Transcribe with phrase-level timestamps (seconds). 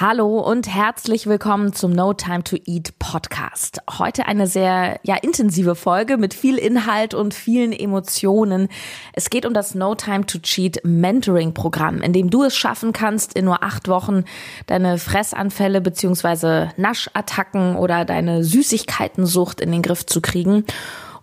[0.00, 3.80] Hallo und herzlich willkommen zum No Time to Eat Podcast.
[3.98, 8.68] Heute eine sehr ja intensive Folge mit viel Inhalt und vielen Emotionen.
[9.12, 12.94] Es geht um das No Time to Cheat Mentoring Programm, in dem du es schaffen
[12.94, 14.24] kannst, in nur acht Wochen
[14.68, 20.64] deine Fressanfälle beziehungsweise Naschattacken oder deine Süßigkeitensucht in den Griff zu kriegen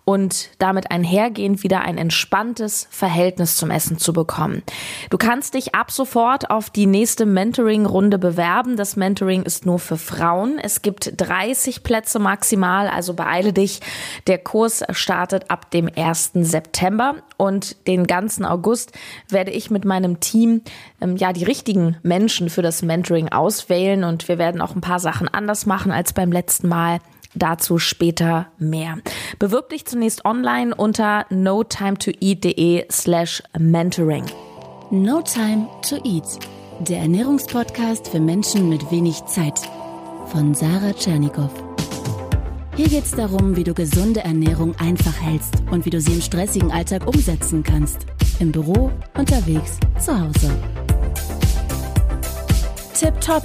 [0.08, 4.62] und damit einhergehend wieder ein entspanntes Verhältnis zum Essen zu bekommen.
[5.10, 8.78] Du kannst dich ab sofort auf die nächste Mentoring-Runde bewerben.
[8.78, 10.58] Das Mentoring ist nur für Frauen.
[10.58, 13.80] Es gibt 30 Plätze maximal, also beeile dich.
[14.26, 16.30] Der Kurs startet ab dem 1.
[16.36, 18.92] September und den ganzen August
[19.28, 20.62] werde ich mit meinem Team
[21.02, 25.00] ähm, ja die richtigen Menschen für das Mentoring auswählen und wir werden auch ein paar
[25.00, 26.98] Sachen anders machen als beim letzten Mal.
[27.34, 28.98] Dazu später mehr.
[29.38, 34.24] Bewirb dich zunächst online unter notimetoeat.de slash mentoring.
[34.90, 36.38] No Time to Eat,
[36.80, 39.60] der Ernährungspodcast für Menschen mit wenig Zeit
[40.26, 41.50] von Sarah Tschernikow.
[42.76, 46.22] Hier geht es darum, wie du gesunde Ernährung einfach hältst und wie du sie im
[46.22, 48.06] stressigen Alltag umsetzen kannst.
[48.38, 50.56] Im Büro, unterwegs, zu Hause.
[52.94, 53.42] Tip top!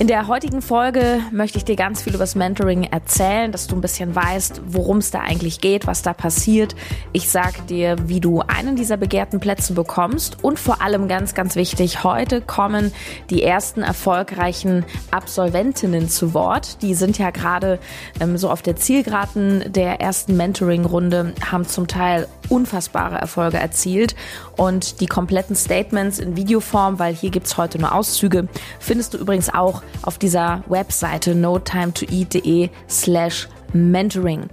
[0.00, 3.74] In der heutigen Folge möchte ich dir ganz viel über das Mentoring erzählen, dass du
[3.74, 6.74] ein bisschen weißt, worum es da eigentlich geht, was da passiert.
[7.12, 11.54] Ich sage dir, wie du einen dieser begehrten Plätze bekommst und vor allem ganz, ganz
[11.54, 12.92] wichtig, heute kommen
[13.28, 16.80] die ersten erfolgreichen Absolventinnen zu Wort.
[16.80, 17.78] Die sind ja gerade
[18.20, 24.14] ähm, so auf der Zielgeraden der ersten Mentoring-Runde, haben zum Teil unfassbare Erfolge erzielt
[24.56, 28.48] und die kompletten Statements in Videoform, weil hier gibt's heute nur Auszüge,
[28.78, 34.48] findest du übrigens auch auf dieser Webseite notimetoeat.de slash mentoring.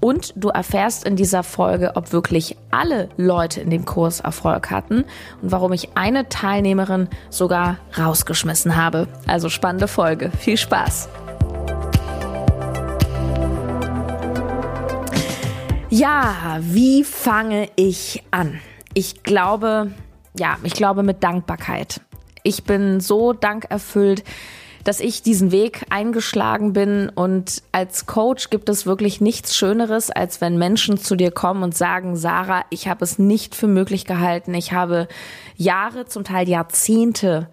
[0.00, 5.04] Und du erfährst in dieser Folge, ob wirklich alle Leute in dem Kurs Erfolg hatten
[5.42, 9.08] und warum ich eine Teilnehmerin sogar rausgeschmissen habe.
[9.26, 10.30] Also spannende Folge.
[10.38, 11.08] Viel Spaß!
[15.88, 18.58] Ja, wie fange ich an?
[18.92, 19.92] Ich glaube,
[20.36, 22.00] ja, ich glaube mit Dankbarkeit.
[22.42, 24.24] Ich bin so dankerfüllt,
[24.82, 27.08] dass ich diesen Weg eingeschlagen bin.
[27.08, 31.76] Und als Coach gibt es wirklich nichts Schöneres, als wenn Menschen zu dir kommen und
[31.76, 34.54] sagen, Sarah, ich habe es nicht für möglich gehalten.
[34.54, 35.06] Ich habe
[35.56, 37.48] Jahre, zum Teil Jahrzehnte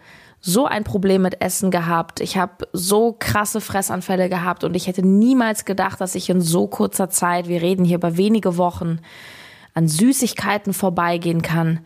[0.46, 2.20] so ein Problem mit Essen gehabt.
[2.20, 6.68] Ich habe so krasse Fressanfälle gehabt und ich hätte niemals gedacht, dass ich in so
[6.68, 9.00] kurzer Zeit, wir reden hier über wenige Wochen,
[9.74, 11.80] an Süßigkeiten vorbeigehen kann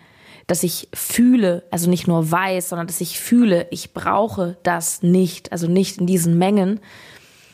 [0.48, 5.52] dass ich fühle, also nicht nur weiß, sondern dass ich fühle, ich brauche das nicht,
[5.52, 6.80] also nicht in diesen Mengen.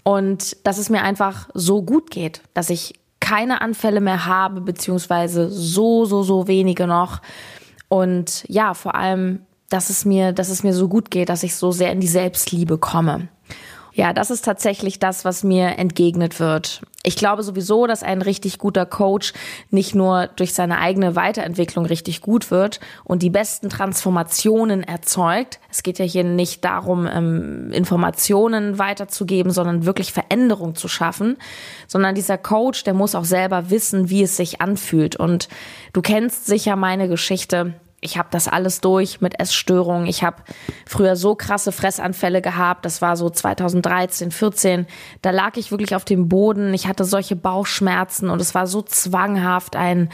[0.04, 5.50] Und dass es mir einfach so gut geht, dass ich keine Anfälle mehr habe, beziehungsweise
[5.50, 7.22] so, so, so wenige noch.
[7.90, 9.40] Und ja, vor allem,
[9.74, 12.08] dass es mir, dass es mir so gut geht, dass ich so sehr in die
[12.08, 13.28] Selbstliebe komme.
[13.96, 16.82] Ja, das ist tatsächlich das, was mir entgegnet wird.
[17.04, 19.34] Ich glaube sowieso, dass ein richtig guter Coach
[19.70, 25.60] nicht nur durch seine eigene Weiterentwicklung richtig gut wird und die besten Transformationen erzeugt.
[25.70, 31.38] Es geht ja hier nicht darum, ähm, Informationen weiterzugeben, sondern wirklich Veränderung zu schaffen,
[31.88, 35.16] sondern dieser Coach, der muss auch selber wissen, wie es sich anfühlt.
[35.16, 35.50] Und
[35.94, 40.08] du kennst sicher meine Geschichte ich habe das alles durch mit Essstörungen.
[40.08, 40.38] Ich habe
[40.86, 42.86] früher so krasse Fressanfälle gehabt.
[42.86, 44.86] Das war so 2013, 14.
[45.22, 46.74] Da lag ich wirklich auf dem Boden.
[46.74, 50.10] Ich hatte solche Bauchschmerzen und es war so zwanghaft ein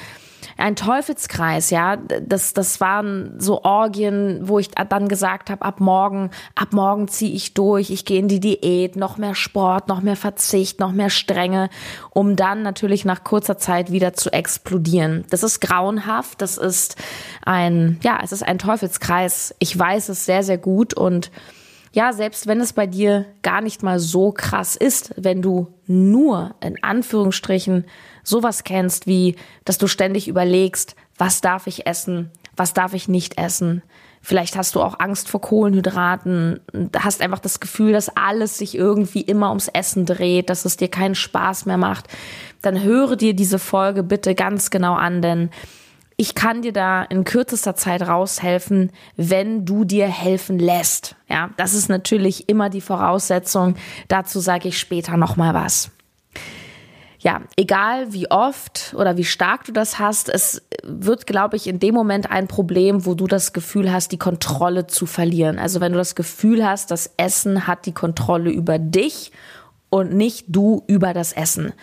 [0.58, 1.98] ein Teufelskreis, ja.
[1.98, 7.34] Das, das waren so Orgien, wo ich dann gesagt habe, ab morgen, ab morgen ziehe
[7.34, 11.10] ich durch, ich gehe in die Diät, noch mehr Sport, noch mehr Verzicht, noch mehr
[11.10, 11.70] Strenge,
[12.12, 15.26] um dann natürlich nach kurzer Zeit wieder zu explodieren.
[15.30, 16.96] Das ist grauenhaft, das ist
[17.46, 19.56] ein, ja, es ist ein Teufelskreis.
[19.60, 21.32] Ich weiß es sehr, sehr gut und
[21.92, 26.56] ja, selbst wenn es bei dir gar nicht mal so krass ist, wenn du nur
[26.62, 27.86] in Anführungsstrichen
[28.24, 29.36] sowas kennst, wie,
[29.66, 33.84] dass du ständig überlegst, was darf ich essen, was darf ich nicht essen.
[34.22, 36.60] Vielleicht hast du auch Angst vor Kohlenhydraten,
[36.98, 40.90] hast einfach das Gefühl, dass alles sich irgendwie immer ums Essen dreht, dass es dir
[40.90, 42.08] keinen Spaß mehr macht.
[42.62, 45.50] Dann höre dir diese Folge bitte ganz genau an, denn
[46.18, 51.16] ich kann dir da in kürzester Zeit raushelfen, wenn du dir helfen lässt.
[51.30, 53.76] Ja, das ist natürlich immer die Voraussetzung.
[54.10, 55.92] Dazu sage ich später nochmal was
[57.20, 61.80] ja, egal wie oft oder wie stark du das hast, es wird, glaube ich, in
[61.80, 65.60] dem Moment ein Problem, wo du das Gefühl hast, die Kontrolle zu verlieren.
[65.60, 69.34] Also wenn du das Gefühl hast, das Essen hat die Kontrolle über dich
[69.90, 71.74] und nicht du über das Essen.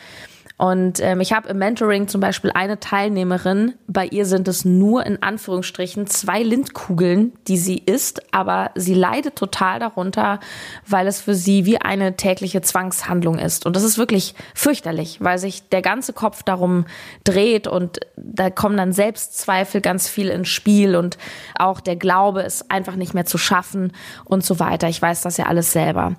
[0.59, 5.05] Und ähm, ich habe im Mentoring zum Beispiel eine Teilnehmerin, bei ihr sind es nur
[5.05, 10.41] in Anführungsstrichen zwei Lindkugeln, die sie isst, aber sie leidet total darunter,
[10.87, 13.67] weil es für sie wie eine tägliche Zwangshandlung ist.
[13.67, 16.87] Und das ist wirklich fürchterlich, weil sich der ganze Kopf darum
[17.25, 21.19] dreht und da kommen dann Selbstzweifel ganz viel ins Spiel und
[21.59, 23.93] auch der Glaube, es einfach nicht mehr zu schaffen
[24.25, 24.89] und so weiter.
[24.89, 26.17] Ich weiß das ja alles selber.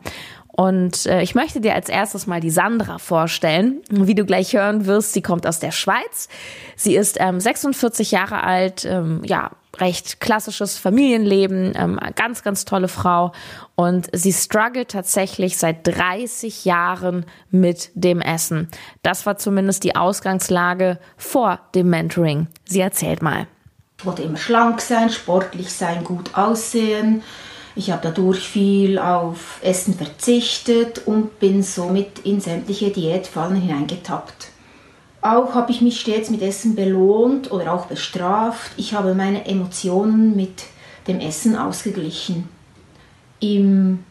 [0.58, 3.84] Und äh, ich möchte dir als erstes mal die Sandra vorstellen.
[3.92, 6.30] Wie du gleich hören wirst, sie kommt aus der Schweiz.
[6.76, 12.88] Sie ist ähm, 46 Jahre alt, ähm, ja, recht klassisches Familienleben, ähm, ganz, ganz tolle
[12.88, 13.34] Frau.
[13.76, 18.68] Und sie struggelt tatsächlich seit 30 Jahren mit dem Essen.
[19.04, 22.48] Das war zumindest die Ausgangslage vor dem Mentoring.
[22.66, 23.46] Sie erzählt mal.
[24.00, 27.22] Ich wollte immer schlank sein, sportlich sein, gut aussehen
[27.78, 34.50] ich habe dadurch viel auf Essen verzichtet und bin somit in sämtliche Diätfallen hineingetappt.
[35.22, 38.72] Auch habe ich mich stets mit Essen belohnt oder auch bestraft.
[38.78, 40.64] Ich habe meine Emotionen mit
[41.08, 42.50] dem Essen ausgeglichen.
[43.40, 44.04] Im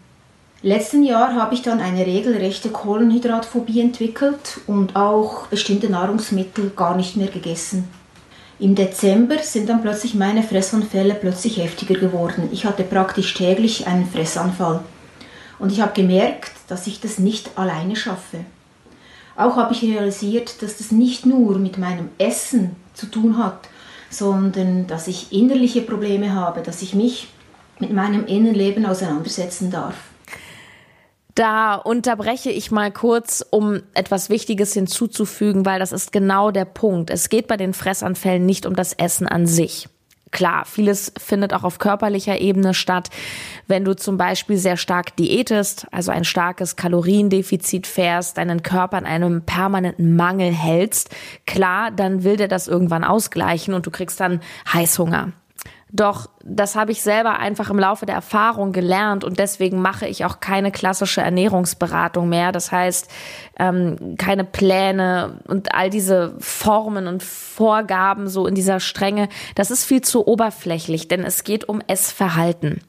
[0.63, 7.17] letzten Jahr habe ich dann eine regelrechte Kohlenhydratphobie entwickelt und auch bestimmte Nahrungsmittel gar nicht
[7.17, 7.89] mehr gegessen.
[8.59, 12.49] Im Dezember sind dann plötzlich meine Fressanfälle plötzlich heftiger geworden.
[12.53, 14.81] Ich hatte praktisch täglich einen Fressanfall.
[15.59, 18.39] Und ich habe gemerkt, dass ich das nicht alleine schaffe.
[19.37, 23.69] Auch habe ich realisiert, dass das nicht nur mit meinem Essen zu tun hat,
[24.09, 27.29] sondern dass ich innerliche Probleme habe, dass ich mich
[27.79, 29.97] mit meinem Innenleben auseinandersetzen darf.
[31.37, 37.11] Da unterbreche ich mal kurz, um etwas Wichtiges hinzuzufügen, weil das ist genau der Punkt.
[37.11, 39.87] Es geht bei den Fressanfällen nicht um das Essen an sich.
[40.31, 43.11] Klar, vieles findet auch auf körperlicher Ebene statt.
[43.67, 49.05] Wenn du zum Beispiel sehr stark diätest, also ein starkes Kaloriendefizit fährst, deinen Körper in
[49.05, 54.41] einem permanenten Mangel hältst, klar, dann will der das irgendwann ausgleichen und du kriegst dann
[54.73, 55.33] Heißhunger.
[55.93, 60.25] Doch das habe ich selber einfach im Laufe der Erfahrung gelernt und deswegen mache ich
[60.25, 62.51] auch keine klassische Ernährungsberatung mehr.
[62.51, 63.09] Das heißt,
[63.61, 69.29] ähm, keine Pläne und all diese Formen und Vorgaben so in dieser Strenge.
[69.55, 72.81] Das ist viel zu oberflächlich, denn es geht um Essverhalten.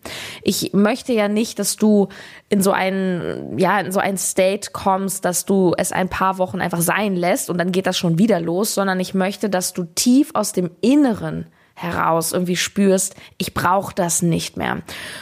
[0.41, 2.07] Ich möchte ja nicht, dass du
[2.49, 6.61] in so einen, ja, in so ein State kommst, dass du es ein paar Wochen
[6.61, 9.83] einfach sein lässt und dann geht das schon wieder los, sondern ich möchte, dass du
[9.83, 11.45] tief aus dem Inneren
[11.77, 14.81] heraus irgendwie spürst, ich brauche das nicht mehr.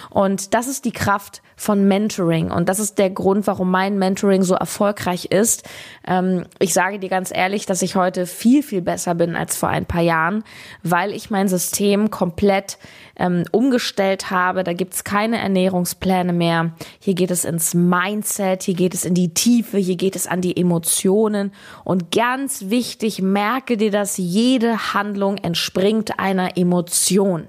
[0.10, 2.52] Und das ist die Kraft von Mentoring.
[2.52, 5.68] Und das ist der Grund, warum mein Mentoring so erfolgreich ist.
[6.08, 9.70] Ähm, ich sage dir ganz ehrlich, dass ich heute viel, viel besser bin als vor
[9.70, 10.44] ein paar Jahren,
[10.84, 12.78] weil ich mein System komplett
[13.18, 14.64] ähm, umgestellt habe.
[14.64, 16.72] Da gibt's keine Ernährungspläne mehr.
[17.00, 20.42] Hier geht es ins Mindset, hier geht es in die Tiefe, hier geht es an
[20.42, 21.52] die Emotionen.
[21.84, 27.48] Und ganz wichtig, merke dir, dass jede Handlung entspringt einer Emotion.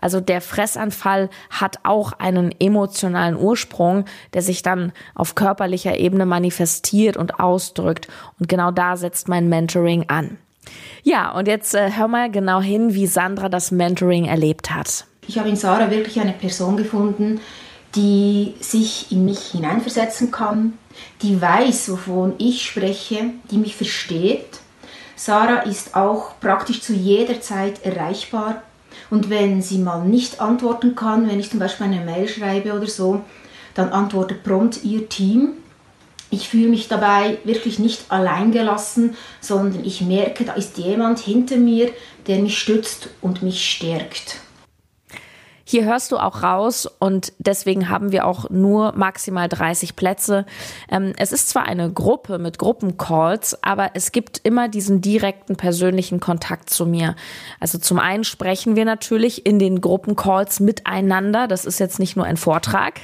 [0.00, 7.16] Also der Fressanfall hat auch einen emotionalen Ursprung, der sich dann auf körperlicher Ebene manifestiert
[7.16, 8.08] und ausdrückt.
[8.38, 10.38] Und genau da setzt mein Mentoring an.
[11.02, 15.06] Ja, und jetzt äh, hör mal genau hin, wie Sandra das Mentoring erlebt hat.
[15.26, 17.40] Ich habe in Sarah wirklich eine Person gefunden,
[17.94, 20.78] die sich in mich hineinversetzen kann,
[21.22, 24.60] die weiß, wovon ich spreche, die mich versteht.
[25.16, 28.62] Sarah ist auch praktisch zu jeder Zeit erreichbar.
[29.10, 32.86] Und wenn sie mal nicht antworten kann, wenn ich zum Beispiel eine Mail schreibe oder
[32.86, 33.22] so,
[33.74, 35.54] dann antwortet prompt ihr Team.
[36.30, 41.90] Ich fühle mich dabei wirklich nicht alleingelassen, sondern ich merke, da ist jemand hinter mir,
[42.26, 44.40] der mich stützt und mich stärkt.
[45.70, 50.46] Hier hörst du auch raus und deswegen haben wir auch nur maximal 30 Plätze.
[50.90, 56.20] Ähm, es ist zwar eine Gruppe mit Gruppencalls, aber es gibt immer diesen direkten persönlichen
[56.20, 57.16] Kontakt zu mir.
[57.60, 61.46] Also zum einen sprechen wir natürlich in den Gruppencalls miteinander.
[61.46, 62.94] Das ist jetzt nicht nur ein Vortrag.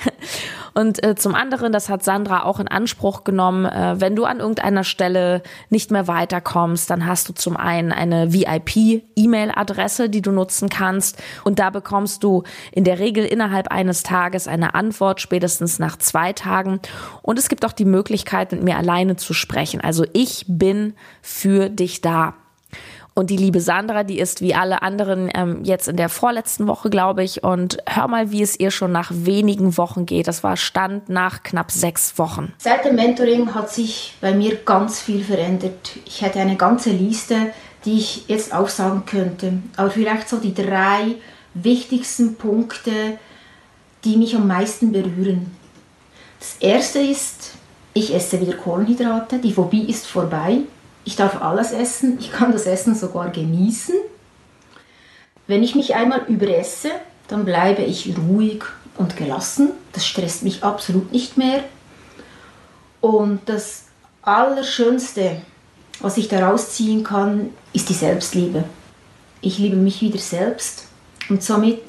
[0.74, 4.40] Und äh, zum anderen, das hat Sandra auch in Anspruch genommen, äh, wenn du an
[4.40, 10.68] irgendeiner Stelle nicht mehr weiterkommst, dann hast du zum einen eine VIP-E-Mail-Adresse, die du nutzen
[10.68, 11.22] kannst.
[11.44, 16.32] Und da bekommst du in der Regel innerhalb eines Tages eine Antwort, spätestens nach zwei
[16.32, 16.80] Tagen.
[17.22, 19.80] Und es gibt auch die Möglichkeit, mit mir alleine zu sprechen.
[19.80, 22.34] Also ich bin für dich da.
[23.14, 26.90] Und die liebe Sandra, die ist wie alle anderen ähm, jetzt in der vorletzten Woche,
[26.90, 27.44] glaube ich.
[27.44, 30.26] Und hör mal, wie es ihr schon nach wenigen Wochen geht.
[30.26, 32.52] Das war Stand nach knapp sechs Wochen.
[32.58, 35.90] Seit dem Mentoring hat sich bei mir ganz viel verändert.
[36.04, 37.36] Ich hätte eine ganze Liste,
[37.84, 39.58] die ich jetzt aufsagen könnte.
[39.76, 41.14] Aber vielleicht so die drei
[41.54, 43.18] wichtigsten Punkte,
[44.04, 45.56] die mich am meisten berühren.
[46.40, 47.52] Das erste ist,
[47.96, 50.58] Ich esse wieder Kohlenhydrate, die Phobie ist vorbei.
[51.04, 53.94] Ich darf alles essen, ich kann das Essen sogar genießen.
[55.46, 56.90] Wenn ich mich einmal überesse,
[57.28, 58.62] dann bleibe ich ruhig
[58.96, 59.70] und gelassen.
[59.92, 61.64] Das stresst mich absolut nicht mehr.
[63.00, 63.84] Und das
[64.22, 65.42] Allerschönste,
[66.00, 68.64] was ich daraus ziehen kann, ist die Selbstliebe.
[69.42, 70.86] Ich liebe mich wieder selbst
[71.28, 71.82] und somit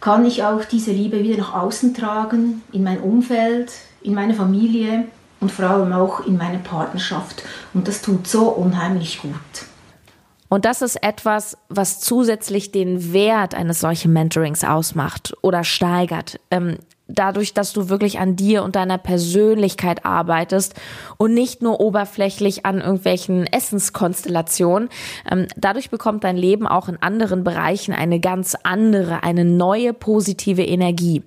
[0.00, 3.70] kann ich auch diese Liebe wieder nach außen tragen, in mein Umfeld,
[4.02, 5.06] in meine Familie
[5.40, 7.42] und vor allem auch in meine Partnerschaft.
[7.74, 9.32] Und das tut so unheimlich gut.
[10.48, 16.40] Und das ist etwas, was zusätzlich den Wert eines solchen Mentorings ausmacht oder steigert.
[17.12, 20.74] Dadurch, dass du wirklich an dir und deiner Persönlichkeit arbeitest
[21.16, 24.88] und nicht nur oberflächlich an irgendwelchen Essenskonstellationen.
[25.30, 30.64] Ähm, dadurch bekommt dein Leben auch in anderen Bereichen eine ganz andere, eine neue positive
[30.64, 31.22] Energie.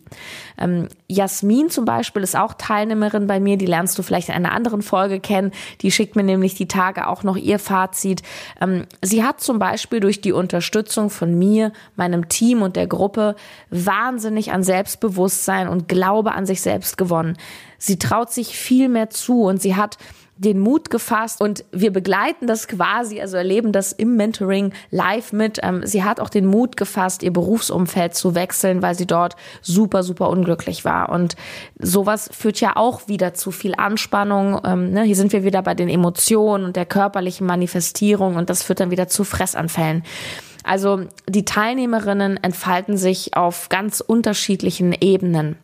[0.57, 4.51] Ähm, Jasmin zum Beispiel ist auch Teilnehmerin bei mir, die lernst du vielleicht in einer
[4.51, 5.51] anderen Folge kennen.
[5.81, 8.21] Die schickt mir nämlich die Tage auch noch ihr Fazit.
[8.61, 13.35] Ähm, sie hat zum Beispiel durch die Unterstützung von mir, meinem Team und der Gruppe
[13.69, 17.38] wahnsinnig an Selbstbewusstsein und Glaube an sich selbst gewonnen.
[17.77, 19.98] Sie traut sich viel mehr zu und sie hat
[20.38, 25.60] den Mut gefasst und wir begleiten das quasi, also erleben das im Mentoring live mit.
[25.62, 30.01] Ähm, sie hat auch den Mut gefasst, ihr Berufsumfeld zu wechseln, weil sie dort super,
[30.01, 31.10] super unglücklich war.
[31.10, 31.36] Und
[31.80, 34.60] sowas führt ja auch wieder zu viel Anspannung.
[34.65, 35.03] Ähm, ne?
[35.03, 38.92] Hier sind wir wieder bei den Emotionen und der körperlichen Manifestierung und das führt dann
[38.92, 40.03] wieder zu Fressanfällen.
[40.63, 45.58] Also die Teilnehmerinnen entfalten sich auf ganz unterschiedlichen Ebenen.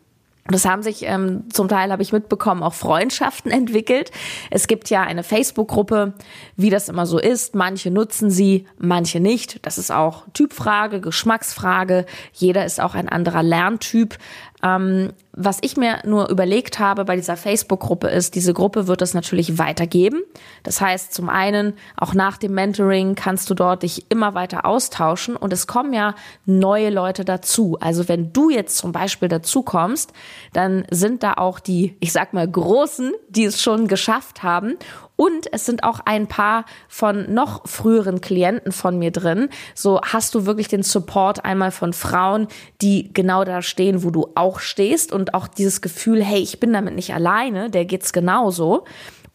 [0.51, 4.12] Das haben sich ähm, zum Teil, habe ich mitbekommen, auch Freundschaften entwickelt.
[4.50, 6.13] Es gibt ja eine Facebook-Gruppe,
[6.56, 7.56] wie das immer so ist.
[7.56, 9.65] Manche nutzen sie, manche nicht.
[9.65, 12.06] Das ist auch Typfrage, Geschmacksfrage.
[12.34, 14.18] Jeder ist auch ein anderer Lerntyp.
[14.62, 19.13] Ähm, was ich mir nur überlegt habe bei dieser Facebook-Gruppe ist, diese Gruppe wird es
[19.13, 20.22] natürlich weitergeben.
[20.63, 25.38] Das heißt, zum einen, auch nach dem Mentoring kannst du dort dich immer weiter austauschen
[25.38, 26.13] und es kommen ja
[26.46, 27.78] neue Leute dazu.
[27.80, 30.12] Also wenn du jetzt zum Beispiel dazu kommst,
[30.51, 34.78] dann sind da auch die, ich sag mal, Großen, die es schon geschafft haben
[35.19, 39.49] und es sind auch ein paar von noch früheren Klienten von mir drin.
[39.75, 42.47] So hast du wirklich den Support einmal von Frauen,
[42.81, 46.71] die genau da stehen, wo du auch stehst und auch dieses Gefühl, hey, ich bin
[46.71, 48.85] damit nicht alleine, der geht's genauso.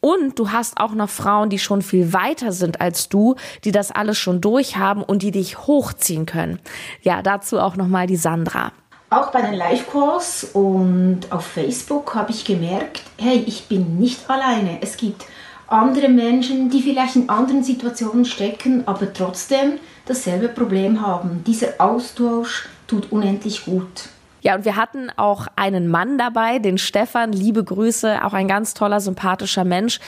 [0.00, 3.90] Und du hast auch noch Frauen, die schon viel weiter sind als du, die das
[3.90, 6.60] alles schon durchhaben und die dich hochziehen können.
[7.02, 8.72] Ja, dazu auch nochmal die Sandra.
[9.10, 14.78] Auch bei den Live-Calls und auf Facebook habe ich gemerkt, hey, ich bin nicht alleine.
[14.80, 15.26] Es gibt
[15.66, 21.42] andere Menschen, die vielleicht in anderen Situationen stecken, aber trotzdem dasselbe Problem haben.
[21.46, 24.08] Dieser Austausch tut unendlich gut.
[24.42, 27.32] Ja, und wir hatten auch einen Mann dabei, den Stefan.
[27.32, 30.00] Liebe Grüße, auch ein ganz toller, sympathischer Mensch.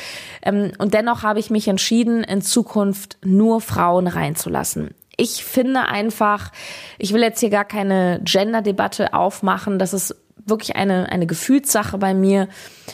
[0.43, 4.91] Ähm, und dennoch habe ich mich entschieden, in Zukunft nur Frauen reinzulassen.
[5.17, 6.53] Ich finde einfach,
[6.99, 9.79] ich will jetzt hier gar keine Gender-Debatte aufmachen.
[9.79, 10.15] Das ist
[10.47, 12.49] wirklich eine, eine Gefühlssache bei mir.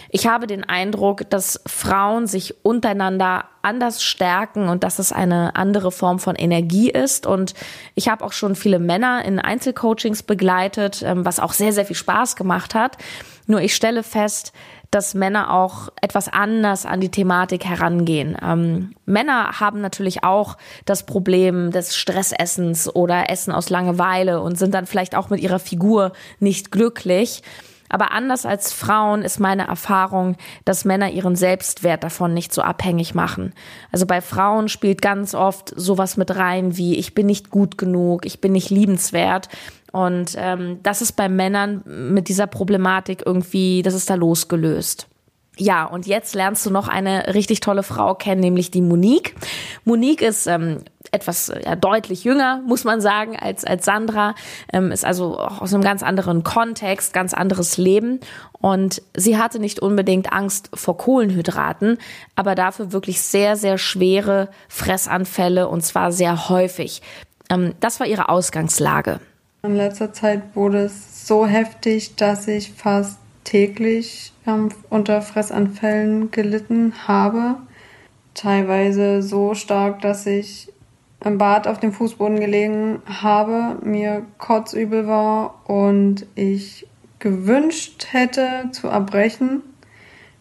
[0.09, 5.92] Ich habe den Eindruck, dass Frauen sich untereinander anders stärken und dass es eine andere
[5.92, 7.26] Form von Energie ist.
[7.26, 7.54] Und
[7.94, 11.97] ich habe auch schon viele Männer in Einzelcoachings begleitet, ähm, was auch sehr, sehr viel
[11.97, 12.97] Spaß gemacht hat.
[13.47, 14.52] Nur ich stelle fest,
[14.92, 18.37] dass Männer auch etwas anders an die Thematik herangehen.
[18.40, 24.75] Ähm, Männer haben natürlich auch das Problem des Stressessens oder Essen aus Langeweile und sind
[24.75, 27.42] dann vielleicht auch mit ihrer Figur nicht glücklich.
[27.92, 33.14] Aber anders als Frauen ist meine Erfahrung, dass Männer ihren Selbstwert davon nicht so abhängig
[33.14, 33.52] machen.
[33.92, 38.25] Also bei Frauen spielt ganz oft sowas mit rein wie ich bin nicht gut genug,
[38.25, 39.49] ich bin nicht liebenswert.
[39.92, 45.06] Und ähm, das ist bei Männern mit dieser Problematik irgendwie, das ist da losgelöst.
[45.58, 49.34] Ja, und jetzt lernst du noch eine richtig tolle Frau kennen, nämlich die Monique.
[49.84, 50.78] Monique ist ähm,
[51.12, 54.35] etwas ja, deutlich jünger, muss man sagen, als, als Sandra,
[54.73, 58.19] ähm, ist also auch aus einem ganz anderen Kontext, ganz anderes Leben.
[58.61, 61.99] Und sie hatte nicht unbedingt Angst vor Kohlenhydraten,
[62.35, 67.02] aber dafür wirklich sehr, sehr schwere Fressanfälle und zwar sehr häufig.
[67.50, 69.21] Ähm, das war ihre Ausgangslage.
[69.64, 76.95] In letzter Zeit wurde es so heftig, dass ich fast täglich ähm, unter Fressanfällen gelitten
[77.07, 77.57] habe.
[78.35, 80.73] Teilweise so stark, dass ich
[81.25, 86.87] im Bad auf dem Fußboden gelegen habe, mir kotzübel war und ich
[87.19, 89.62] gewünscht hätte zu erbrechen,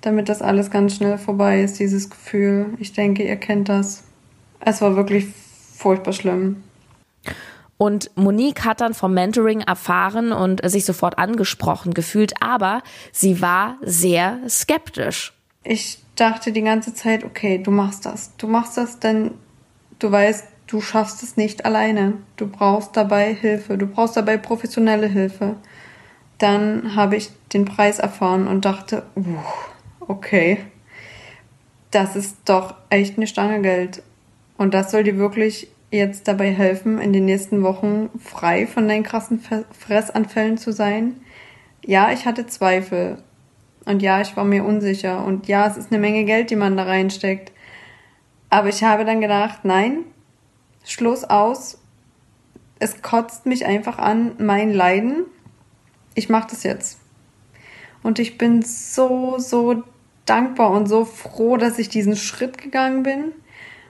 [0.01, 2.73] damit das alles ganz schnell vorbei ist, dieses Gefühl.
[2.79, 4.03] Ich denke, ihr kennt das.
[4.59, 5.27] Es war wirklich
[5.75, 6.63] furchtbar schlimm.
[7.77, 13.77] Und Monique hat dann vom Mentoring erfahren und sich sofort angesprochen gefühlt, aber sie war
[13.81, 15.33] sehr skeptisch.
[15.63, 18.35] ich dachte die ganze Zeit, okay, du machst das.
[18.37, 19.31] Du machst das, denn
[19.97, 22.13] du weißt, du schaffst es nicht alleine.
[22.37, 23.77] Du brauchst dabei Hilfe.
[23.77, 25.57] Du brauchst dabei professionelle Hilfe.
[26.37, 29.03] Dann habe ich den Preis erfahren und dachte,
[29.99, 30.59] okay,
[31.91, 34.01] das ist doch echt eine Stange Geld.
[34.57, 39.03] Und das soll dir wirklich jetzt dabei helfen, in den nächsten Wochen frei von deinen
[39.03, 39.41] krassen
[39.77, 41.17] Fressanfällen zu sein.
[41.85, 43.17] Ja, ich hatte Zweifel.
[43.85, 45.25] Und ja, ich war mir unsicher.
[45.25, 47.51] Und ja, es ist eine Menge Geld, die man da reinsteckt.
[48.49, 50.05] Aber ich habe dann gedacht, nein,
[50.83, 51.77] Schluss aus.
[52.79, 55.25] Es kotzt mich einfach an, mein Leiden.
[56.15, 56.99] Ich mache das jetzt.
[58.03, 59.83] Und ich bin so, so
[60.25, 63.33] dankbar und so froh, dass ich diesen Schritt gegangen bin.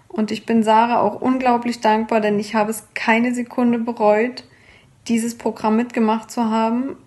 [0.07, 4.43] Und ich bin Sarah auch unglaublich dankbar, denn ich habe es keine Sekunde bereut,
[5.07, 6.97] dieses Programm mitgemacht zu haben.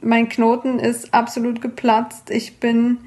[0.00, 2.30] Mein Knoten ist absolut geplatzt.
[2.30, 2.98] Ich bin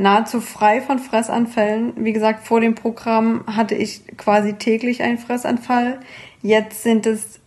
[0.00, 1.92] nahezu frei von Fressanfällen.
[1.96, 6.00] Wie gesagt, vor dem Programm hatte ich quasi täglich einen Fressanfall.
[6.42, 7.38] Jetzt sind es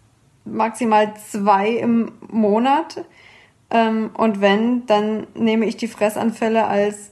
[0.46, 3.06] maximal zwei im Monat.
[3.72, 7.12] Ähm, und wenn, dann nehme ich die Fressanfälle als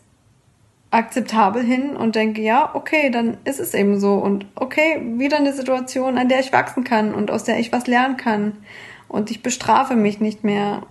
[0.92, 5.54] akzeptabel hin und denke, ja, okay, dann ist es eben so und okay, wieder eine
[5.54, 8.58] Situation, an der ich wachsen kann und aus der ich was lernen kann
[9.08, 10.84] und ich bestrafe mich nicht mehr.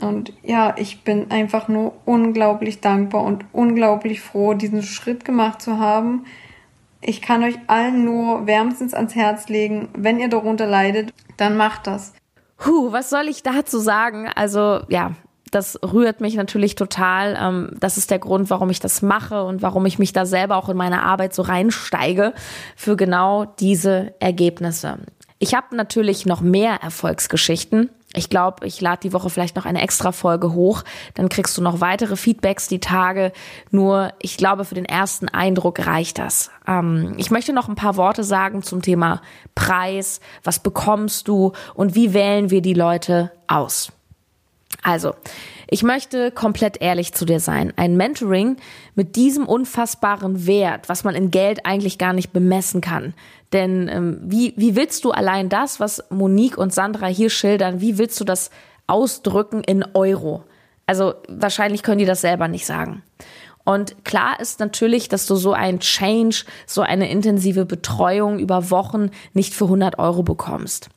[0.00, 5.78] Und ja, ich bin einfach nur unglaublich dankbar und unglaublich froh, diesen Schritt gemacht zu
[5.78, 6.24] haben.
[7.00, 11.86] Ich kann euch allen nur wärmstens ans Herz legen, wenn ihr darunter leidet, dann macht
[11.86, 12.12] das.
[12.64, 14.28] Huh, was soll ich dazu sagen?
[14.34, 15.12] Also ja,
[15.50, 17.36] das rührt mich natürlich total.
[17.40, 20.56] Ähm, das ist der Grund, warum ich das mache und warum ich mich da selber
[20.56, 22.34] auch in meine Arbeit so reinsteige
[22.76, 24.98] für genau diese Ergebnisse.
[25.38, 27.90] Ich habe natürlich noch mehr Erfolgsgeschichten.
[28.14, 30.82] Ich glaube, ich lade die Woche vielleicht noch eine extra Folge hoch.
[31.14, 33.32] Dann kriegst du noch weitere Feedbacks die Tage.
[33.70, 36.50] Nur, ich glaube, für den ersten Eindruck reicht das.
[36.66, 39.20] Ähm, ich möchte noch ein paar Worte sagen zum Thema
[39.54, 40.20] Preis.
[40.42, 43.92] Was bekommst du und wie wählen wir die Leute aus?
[44.82, 45.14] Also,
[45.66, 47.72] ich möchte komplett ehrlich zu dir sein.
[47.76, 48.56] Ein Mentoring
[48.94, 53.14] mit diesem unfassbaren Wert, was man in Geld eigentlich gar nicht bemessen kann.
[53.52, 57.98] Denn ähm, wie, wie willst du allein das, was Monique und Sandra hier schildern, wie
[57.98, 58.50] willst du das
[58.86, 60.44] ausdrücken in Euro?
[60.86, 63.02] Also wahrscheinlich können die das selber nicht sagen.
[63.64, 69.10] Und klar ist natürlich, dass du so ein Change, so eine intensive Betreuung über Wochen
[69.34, 70.88] nicht für 100 Euro bekommst.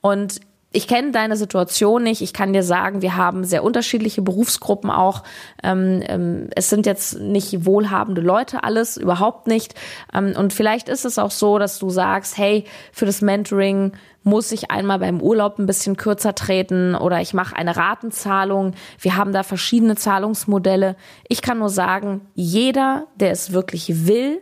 [0.00, 0.40] Und
[0.72, 2.22] ich kenne deine Situation nicht.
[2.22, 5.22] Ich kann dir sagen, wir haben sehr unterschiedliche Berufsgruppen auch.
[5.62, 9.74] Ähm, ähm, es sind jetzt nicht wohlhabende Leute alles, überhaupt nicht.
[10.12, 13.92] Ähm, und vielleicht ist es auch so, dass du sagst, hey, für das Mentoring
[14.24, 18.72] muss ich einmal beim Urlaub ein bisschen kürzer treten oder ich mache eine Ratenzahlung.
[18.98, 20.96] Wir haben da verschiedene Zahlungsmodelle.
[21.28, 24.40] Ich kann nur sagen, jeder, der es wirklich will,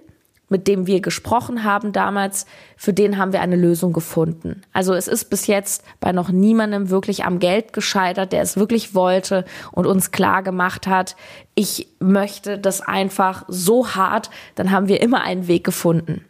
[0.51, 2.45] mit dem wir gesprochen haben damals,
[2.77, 4.61] für den haben wir eine Lösung gefunden.
[4.75, 8.95] Also es ist bis jetzt bei noch niemandem wirklich am Geld gescheitert, der es wirklich
[8.95, 11.17] wollte und uns klar gemacht hat,
[11.55, 16.25] ich möchte das einfach so hart, dann haben wir immer einen Weg gefunden.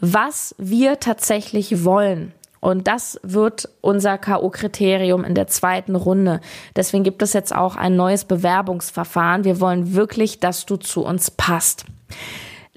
[0.00, 6.40] Was wir tatsächlich wollen, und das wird unser KO-Kriterium in der zweiten Runde.
[6.74, 9.44] Deswegen gibt es jetzt auch ein neues Bewerbungsverfahren.
[9.44, 11.84] Wir wollen wirklich, dass du zu uns passt.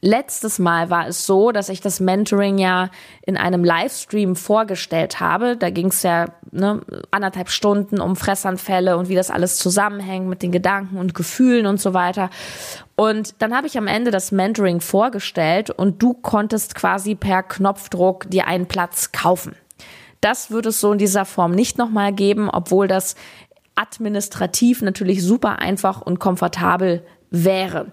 [0.02, 2.90] Letztes Mal war es so, dass ich das Mentoring ja
[3.22, 5.58] in einem Livestream vorgestellt habe.
[5.58, 6.82] Da ging es ja ne,
[7.12, 11.82] anderthalb Stunden um Fressanfälle und wie das alles zusammenhängt mit den Gedanken und Gefühlen und
[11.82, 12.30] so weiter.
[12.96, 18.30] Und dann habe ich am Ende das Mentoring vorgestellt und du konntest quasi per Knopfdruck
[18.30, 19.56] dir einen Platz kaufen.
[20.22, 23.16] Das wird es so in dieser Form nicht nochmal geben, obwohl das
[23.76, 27.88] administrativ natürlich super einfach und komfortabel wäre.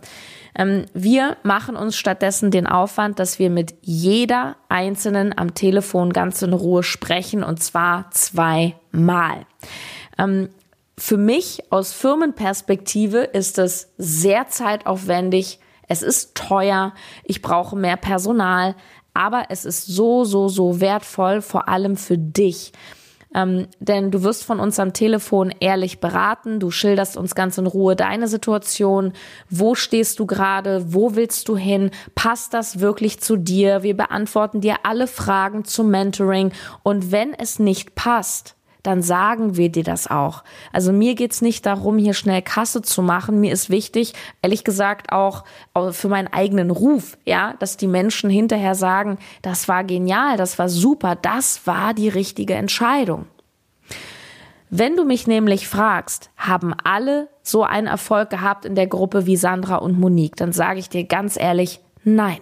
[0.57, 6.42] Ähm, wir machen uns stattdessen den Aufwand, dass wir mit jeder Einzelnen am Telefon ganz
[6.42, 9.47] in Ruhe sprechen und zwar zweimal.
[10.19, 10.49] Ähm,
[10.99, 15.61] für mich aus Firmenperspektive ist es sehr zeitaufwendig.
[15.88, 16.95] Es ist teuer.
[17.25, 18.75] Ich brauche mehr Personal.
[19.12, 22.73] Aber es ist so, so, so wertvoll, vor allem für dich.
[23.37, 27.66] Ähm, denn du wirst von uns am Telefon ehrlich beraten, du schilderst uns ganz in
[27.66, 29.12] Ruhe deine Situation,
[29.51, 34.62] wo stehst du gerade, wo willst du hin, passt das wirklich zu dir, wir beantworten
[34.62, 36.51] dir alle Fragen zum Mentoring.
[36.83, 38.56] Und wenn es nicht passt,
[38.87, 40.44] dann sagen wir dir das auch.
[40.72, 43.40] Also mir geht's nicht darum, hier schnell Kasse zu machen.
[43.40, 45.44] Mir ist wichtig, ehrlich gesagt, auch
[45.90, 50.68] für meinen eigenen Ruf, ja, dass die Menschen hinterher sagen, das war genial, das war
[50.68, 53.27] super, das war die richtige Entscheidung.
[54.70, 59.37] Wenn du mich nämlich fragst, haben alle so einen Erfolg gehabt in der Gruppe wie
[59.37, 62.38] Sandra und Monique, dann sage ich dir ganz ehrlich, nein.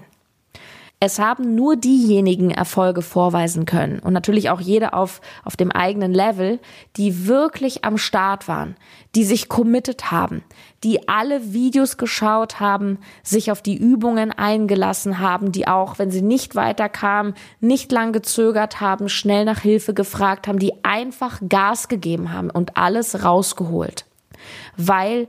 [1.06, 6.14] Es haben nur diejenigen Erfolge vorweisen können und natürlich auch jede auf, auf dem eigenen
[6.14, 6.60] Level,
[6.96, 8.74] die wirklich am Start waren,
[9.14, 10.42] die sich committed haben,
[10.82, 16.22] die alle Videos geschaut haben, sich auf die Übungen eingelassen haben, die auch, wenn sie
[16.22, 22.32] nicht weiterkamen, nicht lang gezögert haben, schnell nach Hilfe gefragt haben, die einfach Gas gegeben
[22.32, 24.06] haben und alles rausgeholt.
[24.78, 25.28] Weil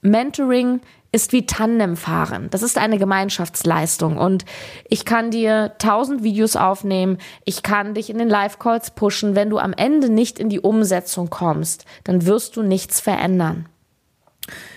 [0.00, 0.80] Mentoring
[1.12, 2.50] ist wie Tandemfahren.
[2.50, 4.44] Das ist eine Gemeinschaftsleistung und
[4.88, 9.34] ich kann dir tausend Videos aufnehmen, ich kann dich in den Live-Calls pushen.
[9.34, 13.68] Wenn du am Ende nicht in die Umsetzung kommst, dann wirst du nichts verändern.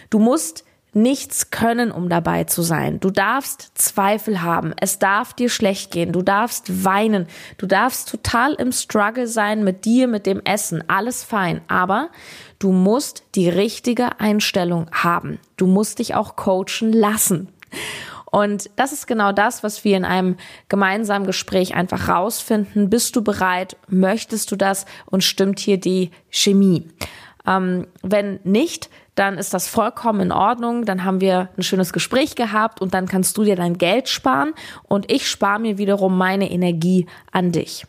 [0.09, 2.99] Du musst nichts können, um dabei zu sein.
[2.99, 4.73] Du darfst Zweifel haben.
[4.79, 6.11] Es darf dir schlecht gehen.
[6.11, 7.27] Du darfst weinen.
[7.57, 10.83] Du darfst total im Struggle sein mit dir, mit dem Essen.
[10.89, 11.61] Alles fein.
[11.67, 12.09] Aber
[12.59, 15.39] du musst die richtige Einstellung haben.
[15.57, 17.49] Du musst dich auch coachen lassen.
[18.33, 22.89] Und das ist genau das, was wir in einem gemeinsamen Gespräch einfach rausfinden.
[22.89, 23.77] Bist du bereit?
[23.87, 24.87] Möchtest du das?
[25.05, 26.87] Und stimmt hier die Chemie?
[27.45, 30.85] Ähm, wenn nicht, dann ist das vollkommen in Ordnung.
[30.85, 34.53] Dann haben wir ein schönes Gespräch gehabt und dann kannst du dir dein Geld sparen
[34.83, 37.85] und ich spare mir wiederum meine Energie an dich.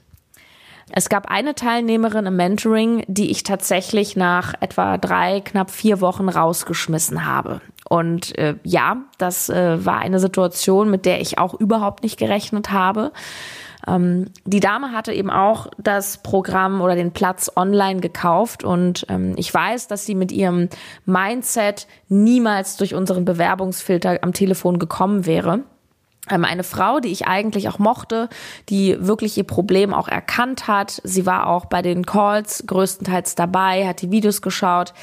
[0.92, 6.28] Es gab eine Teilnehmerin im Mentoring, die ich tatsächlich nach etwa drei, knapp vier Wochen
[6.28, 7.60] rausgeschmissen habe.
[7.88, 12.70] Und äh, ja, das äh, war eine Situation, mit der ich auch überhaupt nicht gerechnet
[12.70, 13.12] habe.
[13.86, 19.34] Ähm, die Dame hatte eben auch das Programm oder den Platz online gekauft und ähm,
[19.36, 20.68] ich weiß, dass sie mit ihrem
[21.06, 25.64] Mindset niemals durch unseren Bewerbungsfilter am Telefon gekommen wäre
[26.30, 28.28] ähm, eine Frau, die ich eigentlich auch mochte,
[28.68, 31.00] die wirklich ihr Problem auch erkannt hat.
[31.04, 34.94] Sie war auch bei den Calls größtenteils dabei, hat die Videos geschaut.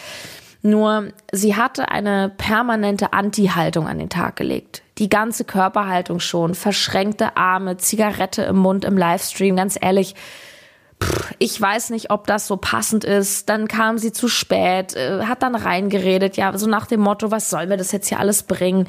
[0.63, 4.84] Nur sie hatte eine permanente Anti-Haltung an den Tag gelegt.
[5.01, 10.13] Die ganze Körperhaltung schon, verschränkte Arme, Zigarette im Mund im Livestream, ganz ehrlich,
[11.39, 13.49] ich weiß nicht, ob das so passend ist.
[13.49, 17.49] Dann kam sie zu spät, äh, hat dann reingeredet, ja, so nach dem Motto, was
[17.49, 18.87] soll mir das jetzt hier alles bringen?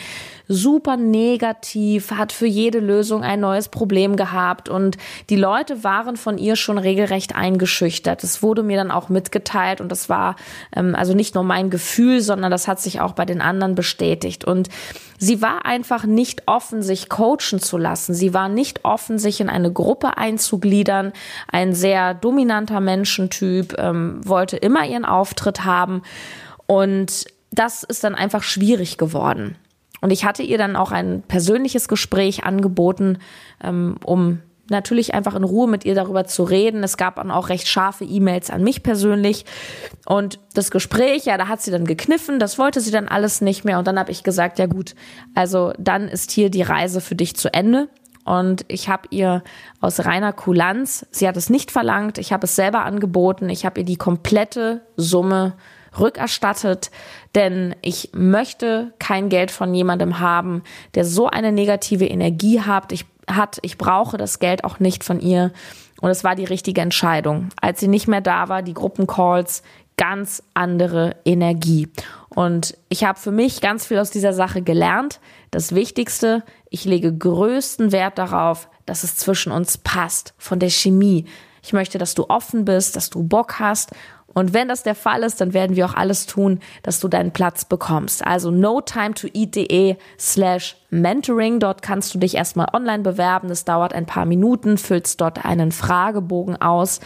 [0.49, 4.99] Super negativ, hat für jede Lösung ein neues Problem gehabt und
[5.31, 8.23] die Leute waren von ihr schon regelrecht eingeschüchtert.
[8.23, 10.37] Das wurde mir dann auch mitgeteilt und das war
[10.77, 14.45] ähm, also nicht nur mein Gefühl, sondern das hat sich auch bei den anderen bestätigt
[14.45, 14.69] und
[15.25, 18.13] Sie war einfach nicht offen, sich coachen zu lassen.
[18.13, 21.13] Sie war nicht offen, sich in eine Gruppe einzugliedern.
[21.47, 26.03] Ein sehr dominanter Menschentyp, ähm, wollte immer ihren Auftritt haben.
[26.67, 29.55] Und das ist dann einfach schwierig geworden.
[30.01, 33.19] Und ich hatte ihr dann auch ein persönliches Gespräch angeboten,
[33.63, 36.83] ähm, um natürlich einfach in Ruhe mit ihr darüber zu reden.
[36.83, 39.45] Es gab dann auch recht scharfe E-Mails an mich persönlich.
[40.07, 43.65] Und das Gespräch, ja, da hat sie dann gekniffen, das wollte sie dann alles nicht
[43.65, 43.79] mehr.
[43.79, 44.95] Und dann habe ich gesagt, ja gut,
[45.35, 47.89] also dann ist hier die Reise für dich zu Ende.
[48.25, 49.43] Und ich habe ihr
[49.81, 53.81] aus reiner Kulanz, sie hat es nicht verlangt, ich habe es selber angeboten, ich habe
[53.81, 55.55] ihr die komplette Summe
[55.99, 56.91] rückerstattet,
[57.35, 60.63] denn ich möchte kein Geld von jemandem haben,
[60.95, 62.93] der so eine negative Energie hat.
[62.93, 63.59] Ich hat.
[63.63, 65.53] Ich brauche das Geld auch nicht von ihr.
[66.01, 67.51] Und es war die richtige Entscheidung.
[67.61, 69.63] Als sie nicht mehr da war, die Gruppencalls,
[69.97, 71.89] ganz andere Energie.
[72.29, 75.21] Und ich habe für mich ganz viel aus dieser Sache gelernt.
[75.51, 81.27] Das Wichtigste, ich lege größten Wert darauf, dass es zwischen uns passt, von der Chemie.
[81.63, 83.93] Ich möchte, dass du offen bist, dass du Bock hast
[84.35, 87.33] und wenn das der Fall ist, dann werden wir auch alles tun, dass du deinen
[87.33, 88.27] Platz bekommst.
[88.27, 91.61] Also notimetoeat.de slash mentoring.
[91.61, 93.49] Dort kannst du dich erstmal online bewerben.
[93.49, 97.01] Das dauert ein paar Minuten, füllst dort einen Fragebogen aus.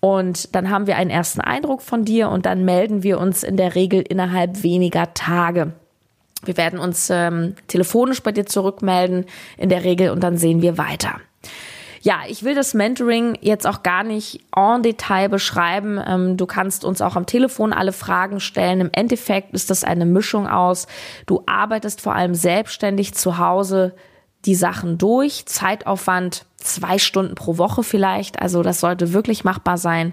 [0.00, 3.56] Und dann haben wir einen ersten Eindruck von dir und dann melden wir uns in
[3.56, 5.74] der Regel innerhalb weniger Tage.
[6.44, 10.76] Wir werden uns ähm, telefonisch bei dir zurückmelden in der Regel und dann sehen wir
[10.76, 11.20] weiter.
[12.04, 16.00] Ja, ich will das Mentoring jetzt auch gar nicht en Detail beschreiben.
[16.04, 18.80] Ähm, du kannst uns auch am Telefon alle Fragen stellen.
[18.80, 20.88] Im Endeffekt ist das eine Mischung aus.
[21.26, 23.94] Du arbeitest vor allem selbstständig zu Hause
[24.44, 25.46] die Sachen durch.
[25.46, 28.40] Zeitaufwand zwei Stunden pro Woche vielleicht.
[28.40, 30.12] Also das sollte wirklich machbar sein.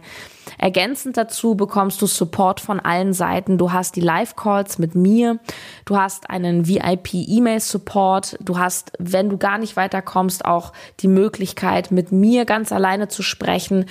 [0.58, 3.58] Ergänzend dazu bekommst du Support von allen Seiten.
[3.58, 5.40] Du hast die Live-Calls mit mir.
[5.86, 8.38] Du hast einen VIP-E-Mail-Support.
[8.42, 13.22] Du hast, wenn du gar nicht weiterkommst, auch die Möglichkeit, mit mir ganz alleine zu
[13.22, 13.86] sprechen.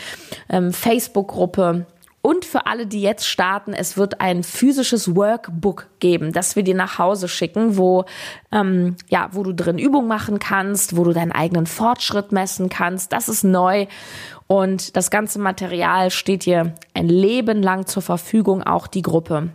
[0.49, 1.87] Ähm, Facebook-Gruppe
[2.29, 6.75] Und für alle, die jetzt starten, es wird ein physisches Workbook geben, das wir dir
[6.75, 8.05] nach Hause schicken, wo,
[8.53, 13.15] ähm, ja, wo du drin Übungen machen kannst, wo du deinen eigenen Fortschritt messen kannst.
[13.15, 13.87] Das ist neu.
[14.47, 19.49] Und das ganze Material steht dir ein Leben lang zur Verfügung, auch die Gruppe.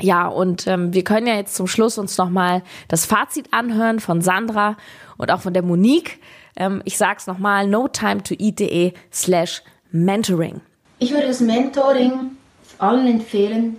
[0.00, 4.22] Ja, und ähm, wir können ja jetzt zum Schluss uns nochmal das Fazit anhören von
[4.22, 4.76] Sandra
[5.16, 6.20] und auch von der Monique.
[6.54, 10.60] Ähm, ich sag's nochmal, no time to eat.de slash mentoring.
[10.98, 12.36] Ich würde das Mentoring
[12.78, 13.78] allen empfehlen,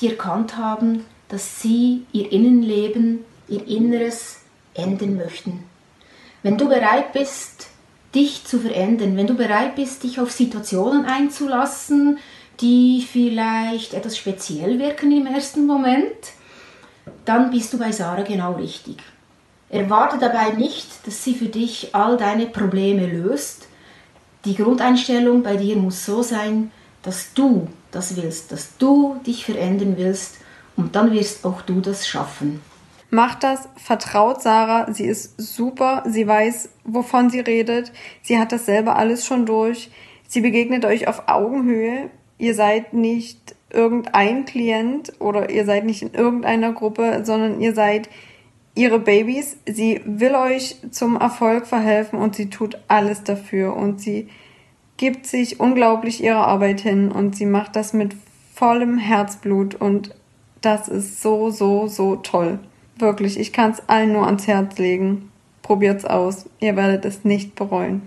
[0.00, 4.40] die erkannt haben, dass sie ihr Innenleben, ihr Inneres
[4.74, 5.64] ändern möchten.
[6.42, 7.68] Wenn du bereit bist,
[8.14, 12.18] dich zu verändern, wenn du bereit bist, dich auf Situationen einzulassen,
[12.60, 16.32] die vielleicht etwas speziell wirken im ersten Moment,
[17.24, 18.96] dann bist du bei Sarah genau richtig.
[19.68, 23.66] Erwarte dabei nicht, dass sie für dich all deine Probleme löst.
[24.44, 26.70] Die Grundeinstellung bei dir muss so sein,
[27.02, 30.38] dass du das willst, dass du dich verändern willst
[30.76, 32.60] und dann wirst auch du das schaffen.
[33.10, 38.66] Macht das, vertraut Sarah, sie ist super, sie weiß, wovon sie redet, sie hat das
[38.66, 39.90] selber alles schon durch,
[40.26, 46.12] sie begegnet euch auf Augenhöhe, ihr seid nicht irgendein Klient oder ihr seid nicht in
[46.12, 48.08] irgendeiner Gruppe, sondern ihr seid
[48.74, 49.56] ihre Babys.
[49.66, 54.28] Sie will euch zum Erfolg verhelfen und sie tut alles dafür und sie
[54.96, 58.14] gibt sich unglaublich ihre Arbeit hin und sie macht das mit
[58.54, 60.14] vollem Herzblut und
[60.60, 62.58] das ist so, so, so toll.
[62.96, 65.30] Wirklich, ich kann es allen nur ans Herz legen.
[65.62, 66.46] Probiert's aus.
[66.60, 68.02] Ihr werdet es nicht bereuen.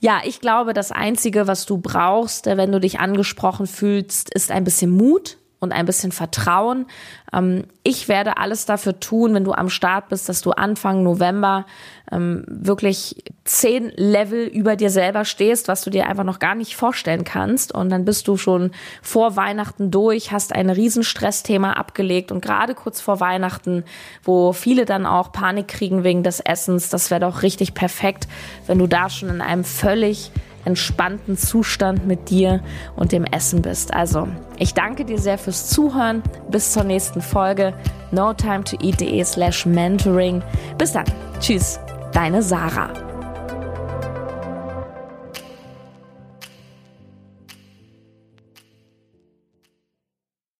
[0.00, 4.64] Ja, ich glaube, das Einzige, was du brauchst, wenn du dich angesprochen fühlst, ist ein
[4.64, 6.86] bisschen Mut und ein bisschen Vertrauen.
[7.32, 11.66] Ähm, ich werde alles dafür tun, wenn du am Start bist, dass du Anfang November
[12.12, 16.76] ähm, wirklich zehn Level über dir selber stehst, was du dir einfach noch gar nicht
[16.76, 17.72] vorstellen kannst.
[17.72, 18.70] Und dann bist du schon
[19.02, 23.84] vor Weihnachten durch, hast ein Riesenstressthema abgelegt und gerade kurz vor Weihnachten,
[24.22, 28.28] wo viele dann auch Panik kriegen wegen des Essens, das wäre doch richtig perfekt,
[28.66, 30.30] wenn du da schon in einem völlig
[30.68, 32.60] entspannten Zustand mit dir
[32.94, 33.94] und dem Essen bist.
[33.94, 34.28] Also,
[34.58, 36.22] ich danke dir sehr fürs Zuhören.
[36.50, 37.72] Bis zur nächsten Folge.
[38.10, 40.42] No time to eat.de slash mentoring.
[40.76, 41.06] Bis dann.
[41.40, 41.80] Tschüss.
[42.12, 43.07] Deine Sarah.